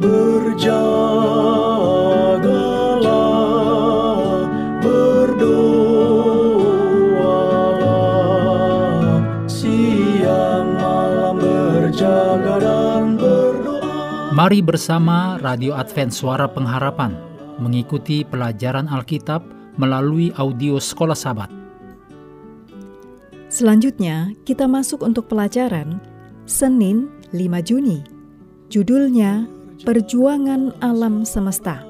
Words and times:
Berjagalah, 0.00 0.80
berdoalah, 4.80 5.60
siang 9.44 10.72
malam 10.80 11.36
berjaga 11.36 12.56
dan 12.64 13.20
berdoa. 13.20 14.32
Mari 14.32 14.64
bersama 14.64 15.36
Radio 15.44 15.76
Advent 15.76 16.16
Suara 16.16 16.48
Pengharapan 16.48 17.12
mengikuti 17.60 18.24
pelajaran 18.24 18.88
Alkitab 18.88 19.44
melalui 19.76 20.32
audio 20.40 20.80
Sekolah 20.80 21.12
Sabat. 21.12 21.52
Selanjutnya, 23.52 24.32
kita 24.48 24.64
masuk 24.64 25.04
untuk 25.04 25.28
pelajaran 25.28 26.00
Senin 26.48 27.12
5 27.36 27.68
Juni. 27.68 28.00
Judulnya 28.72 29.59
Perjuangan 29.80 30.76
Alam 30.84 31.24
Semesta. 31.24 31.80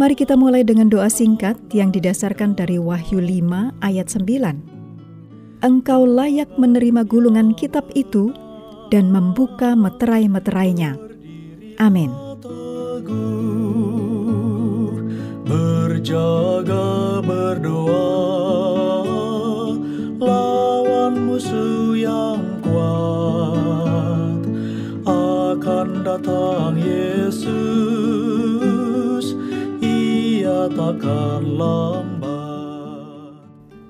Mari 0.00 0.16
kita 0.16 0.40
mulai 0.40 0.64
dengan 0.64 0.88
doa 0.88 1.12
singkat 1.12 1.60
yang 1.76 1.92
didasarkan 1.92 2.56
dari 2.56 2.80
Wahyu 2.80 3.20
5 3.20 3.76
ayat 3.84 4.08
9. 4.08 5.60
Engkau 5.60 6.08
layak 6.08 6.48
menerima 6.56 7.04
gulungan 7.04 7.52
kitab 7.52 7.84
itu 7.92 8.32
dan 8.88 9.12
membuka 9.12 9.76
meterai-meterainya. 9.76 10.96
Amin. 11.76 12.08
Berjaga 15.44 17.20
berdoa 17.20 18.37
Lambat 30.68 32.28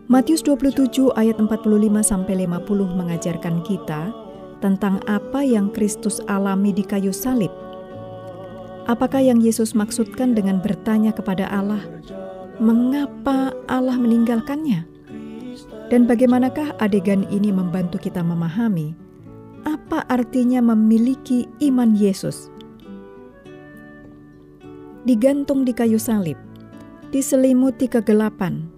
Matius 0.07 0.47
27 0.47 1.11
ayat 1.19 1.35
45 1.43 1.59
sampai 2.07 2.47
50 2.47 2.95
mengajarkan 2.95 3.67
kita 3.67 4.15
tentang 4.63 5.03
apa 5.11 5.43
yang 5.43 5.75
Kristus 5.75 6.23
alami 6.31 6.71
di 6.71 6.87
kayu 6.87 7.11
salib. 7.11 7.51
Apakah 8.87 9.19
yang 9.19 9.43
Yesus 9.43 9.75
maksudkan 9.75 10.39
dengan 10.39 10.63
bertanya 10.63 11.11
kepada 11.11 11.51
Allah, 11.51 11.83
"Mengapa 12.63 13.51
Allah 13.67 13.99
meninggalkannya?" 13.99 14.87
Dan 15.91 16.07
bagaimanakah 16.07 16.79
adegan 16.79 17.27
ini 17.27 17.51
membantu 17.51 17.99
kita 17.99 18.23
memahami 18.23 18.95
apa 19.67 20.07
artinya 20.07 20.63
memiliki 20.63 21.45
iman 21.59 21.93
Yesus? 21.99 22.49
Digantung 25.05 25.65
di 25.65 25.73
kayu 25.73 26.01
salib, 26.01 26.37
diselimuti 27.09 27.89
kegelapan, 27.89 28.69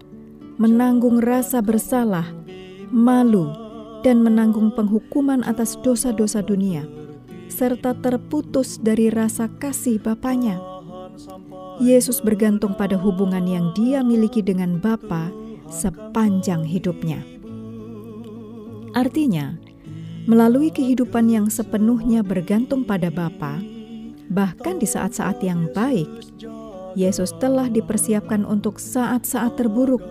menanggung 0.55 1.19
rasa 1.19 1.59
bersalah, 1.59 2.27
malu, 2.87 3.51
dan 4.01 4.23
menanggung 4.23 4.71
penghukuman 4.71 5.43
atas 5.43 5.75
dosa-dosa 5.83 6.39
dunia, 6.39 6.87
serta 7.51 7.93
terputus 7.99 8.79
dari 8.79 9.11
rasa 9.11 9.51
kasih 9.59 9.99
Bapaknya. 9.99 10.57
Yesus 11.81 12.21
bergantung 12.21 12.77
pada 12.77 12.95
hubungan 12.95 13.43
yang 13.43 13.73
dia 13.75 14.05
miliki 14.05 14.39
dengan 14.39 14.79
Bapa 14.79 15.33
sepanjang 15.67 16.63
hidupnya. 16.63 17.19
Artinya, 18.91 19.55
melalui 20.29 20.69
kehidupan 20.69 21.27
yang 21.31 21.47
sepenuhnya 21.49 22.21
bergantung 22.21 22.85
pada 22.85 23.09
Bapa, 23.09 23.59
bahkan 24.29 24.77
di 24.77 24.87
saat-saat 24.87 25.41
yang 25.41 25.67
baik, 25.73 26.07
Yesus 26.95 27.31
telah 27.39 27.71
dipersiapkan 27.71 28.43
untuk 28.43 28.77
saat-saat 28.77 29.55
terburuk, 29.55 30.03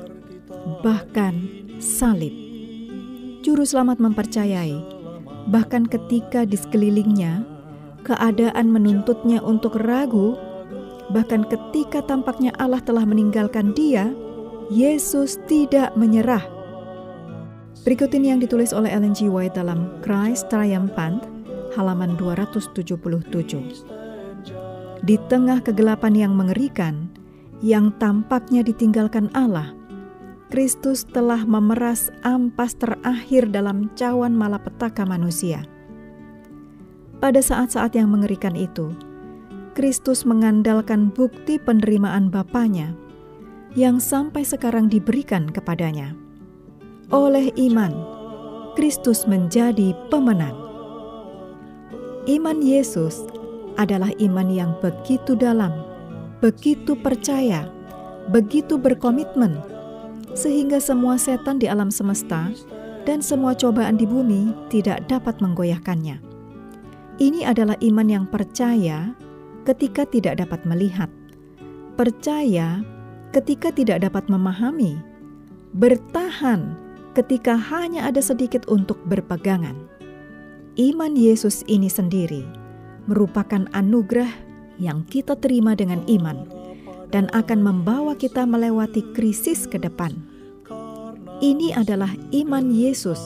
bahkan 0.80 1.36
salib. 1.76 2.32
Juru 3.44 3.64
selamat 3.64 4.00
mempercayai, 4.00 4.76
bahkan 5.48 5.84
ketika 5.84 6.44
di 6.44 6.56
sekelilingnya 6.56 7.44
keadaan 8.04 8.72
menuntutnya 8.72 9.44
untuk 9.44 9.76
ragu, 9.80 10.36
bahkan 11.12 11.44
ketika 11.48 12.00
tampaknya 12.04 12.52
Allah 12.56 12.80
telah 12.80 13.04
meninggalkan 13.04 13.76
dia, 13.76 14.12
Yesus 14.72 15.36
tidak 15.50 15.92
menyerah. 15.96 16.44
Berikut 17.80 18.12
ini 18.12 18.32
yang 18.32 18.40
ditulis 18.44 18.76
oleh 18.76 18.92
Ellen 18.92 19.16
G. 19.16 19.32
White 19.32 19.56
dalam 19.56 19.88
Christ 20.04 20.52
Triumphant, 20.52 21.24
halaman 21.76 22.16
277. 22.16 23.99
Di 25.00 25.16
tengah 25.32 25.64
kegelapan 25.64 26.12
yang 26.12 26.32
mengerikan, 26.36 27.08
yang 27.64 27.92
tampaknya 27.96 28.60
ditinggalkan 28.60 29.32
Allah, 29.32 29.72
Kristus 30.50 31.06
telah 31.06 31.46
memeras 31.46 32.10
ampas 32.26 32.74
terakhir 32.74 33.48
dalam 33.48 33.88
cawan 33.96 34.34
malapetaka 34.34 35.06
manusia. 35.06 35.62
Pada 37.22 37.38
saat-saat 37.38 37.94
yang 37.96 38.10
mengerikan 38.12 38.58
itu, 38.58 38.92
Kristus 39.78 40.26
mengandalkan 40.26 41.14
bukti 41.14 41.56
penerimaan 41.56 42.28
Bapaknya 42.28 42.92
yang 43.78 44.02
sampai 44.02 44.42
sekarang 44.42 44.90
diberikan 44.90 45.46
kepadanya. 45.46 46.12
Oleh 47.14 47.54
iman, 47.56 47.94
Kristus 48.74 49.30
menjadi 49.30 49.94
pemenang. 50.10 50.56
Iman 52.26 52.58
Yesus 52.60 53.24
adalah 53.80 54.12
iman 54.20 54.48
yang 54.52 54.76
begitu 54.84 55.32
dalam, 55.32 55.72
begitu 56.44 56.92
percaya, 56.92 57.64
begitu 58.28 58.76
berkomitmen, 58.76 59.56
sehingga 60.36 60.76
semua 60.76 61.16
setan 61.16 61.56
di 61.56 61.64
alam 61.64 61.88
semesta 61.88 62.52
dan 63.08 63.24
semua 63.24 63.56
cobaan 63.56 63.96
di 63.96 64.04
bumi 64.04 64.52
tidak 64.68 65.08
dapat 65.08 65.40
menggoyahkannya. 65.40 66.20
Ini 67.20 67.40
adalah 67.48 67.76
iman 67.80 68.08
yang 68.08 68.24
percaya 68.28 69.16
ketika 69.64 70.04
tidak 70.04 70.44
dapat 70.44 70.60
melihat, 70.68 71.08
percaya 71.96 72.84
ketika 73.32 73.72
tidak 73.72 74.04
dapat 74.04 74.28
memahami, 74.28 75.00
bertahan 75.72 76.76
ketika 77.16 77.56
hanya 77.56 78.08
ada 78.08 78.20
sedikit 78.20 78.68
untuk 78.68 79.00
berpegangan. 79.08 79.76
Iman 80.78 81.18
Yesus 81.18 81.66
ini 81.66 81.90
sendiri 81.90 82.46
merupakan 83.10 83.66
anugerah 83.74 84.30
yang 84.78 85.02
kita 85.10 85.34
terima 85.34 85.74
dengan 85.74 86.06
iman 86.06 86.46
dan 87.10 87.26
akan 87.34 87.58
membawa 87.58 88.14
kita 88.14 88.46
melewati 88.46 89.02
krisis 89.18 89.66
ke 89.66 89.82
depan. 89.82 90.14
Ini 91.42 91.74
adalah 91.74 92.14
iman 92.30 92.70
Yesus 92.70 93.18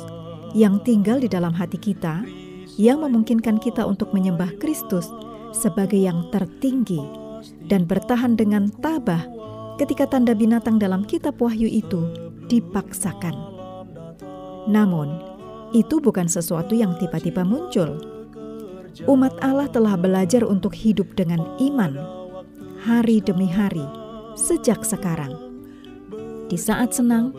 yang 0.56 0.80
tinggal 0.86 1.20
di 1.20 1.28
dalam 1.28 1.52
hati 1.52 1.76
kita, 1.76 2.24
yang 2.80 3.04
memungkinkan 3.04 3.60
kita 3.60 3.84
untuk 3.84 4.10
menyembah 4.16 4.56
Kristus 4.56 5.10
sebagai 5.52 6.00
yang 6.00 6.32
tertinggi 6.32 7.02
dan 7.68 7.84
bertahan 7.84 8.34
dengan 8.34 8.72
tabah 8.80 9.22
ketika 9.76 10.06
tanda 10.06 10.32
binatang 10.32 10.78
dalam 10.80 11.02
kitab 11.04 11.36
Wahyu 11.42 11.66
itu 11.66 12.06
dipaksakan. 12.46 13.34
Namun, 14.70 15.34
itu 15.74 15.98
bukan 15.98 16.30
sesuatu 16.30 16.78
yang 16.78 16.94
tiba-tiba 17.02 17.42
muncul. 17.42 18.13
Umat 19.02 19.34
Allah 19.42 19.66
telah 19.66 19.98
belajar 19.98 20.46
untuk 20.46 20.70
hidup 20.70 21.18
dengan 21.18 21.42
iman 21.58 21.98
hari 22.86 23.18
demi 23.18 23.50
hari 23.50 23.82
sejak 24.38 24.86
sekarang. 24.86 25.34
Di 26.46 26.54
saat 26.54 26.94
senang, 26.94 27.34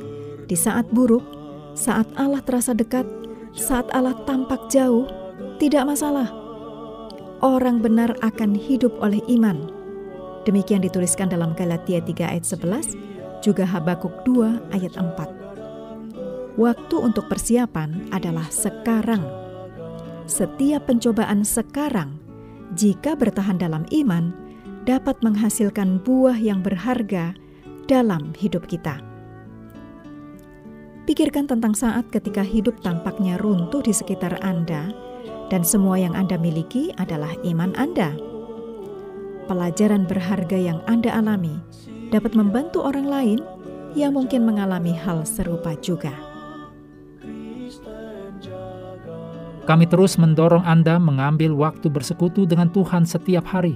di 0.51 0.57
saat 0.59 0.91
buruk, 0.91 1.23
saat 1.71 2.11
Allah 2.19 2.43
terasa 2.43 2.75
dekat, 2.75 3.07
saat 3.55 3.87
Allah 3.95 4.19
tampak 4.27 4.67
jauh, 4.67 5.07
tidak 5.55 5.87
masalah. 5.87 6.27
Orang 7.39 7.79
benar 7.79 8.11
akan 8.19 8.57
hidup 8.57 8.91
oleh 8.99 9.23
iman. 9.31 9.71
Demikian 10.43 10.83
dituliskan 10.83 11.31
dalam 11.31 11.55
Galatia 11.55 12.03
3 12.03 12.35
ayat 12.35 12.43
11, 12.43 12.99
juga 13.39 13.63
Habakuk 13.63 14.27
2 14.27 14.75
ayat 14.75 14.97
4. 14.97 16.59
Waktu 16.59 16.95
untuk 16.99 17.27
persiapan 17.31 18.11
adalah 18.11 18.47
sekarang. 18.49 19.44
Setiap 20.25 20.89
pencobaan 20.89 21.45
sekarang, 21.45 22.17
jika 22.73 23.13
bertahan 23.13 23.61
dalam 23.61 23.85
iman, 23.93 24.33
dapat 24.89 25.21
menghasilkan 25.21 26.01
buah 26.01 26.37
yang 26.37 26.65
berharga 26.65 27.37
dalam 27.85 28.33
hidup 28.33 28.65
kita. 28.65 29.01
Pikirkan 31.05 31.45
tentang 31.45 31.77
saat 31.77 32.09
ketika 32.09 32.41
hidup 32.41 32.81
tampaknya 32.81 33.37
runtuh 33.37 33.85
di 33.85 33.93
sekitar 33.93 34.41
Anda, 34.41 34.89
dan 35.53 35.61
semua 35.61 36.01
yang 36.01 36.17
Anda 36.17 36.41
miliki 36.41 36.89
adalah 36.97 37.29
iman 37.45 37.77
Anda. 37.77 38.17
Pelajaran 39.45 40.09
berharga 40.09 40.57
yang 40.57 40.81
Anda 40.89 41.13
alami 41.13 41.61
dapat 42.09 42.33
membantu 42.33 42.81
orang 42.81 43.05
lain 43.05 43.39
yang 43.93 44.17
mungkin 44.17 44.41
mengalami 44.41 44.97
hal 44.97 45.21
serupa 45.21 45.77
juga. 45.77 46.34
Kami 49.65 49.89
terus 49.89 50.21
mendorong 50.21 50.61
Anda 50.61 51.01
mengambil 51.01 51.49
waktu 51.57 51.89
bersekutu 51.89 52.45
dengan 52.45 52.69
Tuhan 52.69 53.01
setiap 53.01 53.49
hari, 53.49 53.73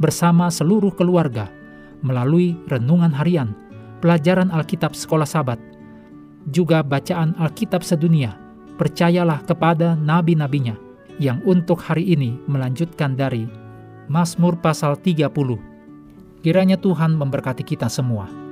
bersama 0.00 0.48
seluruh 0.48 0.96
keluarga, 0.96 1.52
melalui 2.00 2.56
renungan 2.72 3.12
harian, 3.12 3.52
pelajaran 4.00 4.48
Alkitab 4.48 4.96
sekolah 4.96 5.28
sabat, 5.28 5.60
juga 6.48 6.80
bacaan 6.80 7.36
Alkitab 7.36 7.84
sedunia. 7.84 8.40
Percayalah 8.76 9.40
kepada 9.44 9.96
nabi-nabinya 9.96 10.76
yang 11.16 11.40
untuk 11.48 11.80
hari 11.80 12.12
ini 12.12 12.36
melanjutkan 12.44 13.16
dari 13.16 13.48
Mazmur 14.08 14.60
pasal 14.60 15.00
30. 15.00 15.32
Kiranya 16.44 16.76
Tuhan 16.76 17.16
memberkati 17.16 17.64
kita 17.64 17.88
semua. 17.88 18.45